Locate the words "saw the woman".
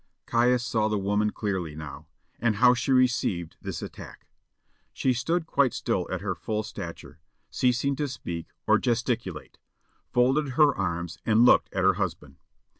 0.65-1.29